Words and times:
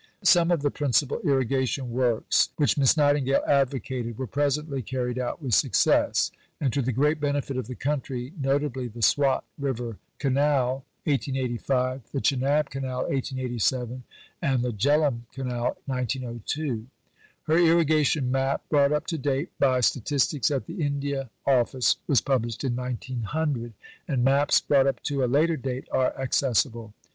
Some 0.23 0.49
of 0.49 0.63
the 0.63 0.71
principal 0.71 1.19
Irrigation 1.23 1.91
works 1.91 2.49
which 2.57 2.75
Miss 2.75 2.97
Nightingale 2.97 3.43
advocated 3.47 4.17
were 4.17 4.25
presently 4.25 4.81
carried 4.81 5.19
out 5.19 5.43
with 5.43 5.53
success, 5.53 6.31
and 6.59 6.73
to 6.73 6.81
the 6.81 6.91
great 6.91 7.19
benefit 7.19 7.55
of 7.55 7.67
the 7.67 7.75
country, 7.75 8.33
notably 8.41 8.87
the 8.87 9.03
Swat 9.03 9.43
river 9.59 9.99
canal 10.17 10.85
(1885), 11.03 12.01
the 12.13 12.19
Chenab 12.19 12.71
canal 12.71 13.03
(1887), 13.09 14.01
and 14.41 14.63
the 14.63 14.73
Jhelum 14.73 15.25
canal 15.33 15.77
(1902). 15.85 16.87
Her 17.43 17.59
Irrigation 17.59 18.31
map, 18.31 18.63
"brought 18.71 18.91
up 18.91 19.05
to 19.05 19.19
date 19.19 19.49
by 19.59 19.81
statistics 19.81 20.49
at 20.49 20.65
the 20.65 20.81
India 20.83 21.29
Office," 21.45 21.97
was 22.07 22.21
published 22.21 22.63
in 22.63 22.75
1900; 22.75 23.73
and 24.07 24.23
maps 24.23 24.61
brought 24.61 24.87
up 24.87 25.03
to 25.03 25.23
a 25.23 25.27
later 25.29 25.57
date 25.57 25.87
are 25.91 26.19
accessible. 26.19 26.95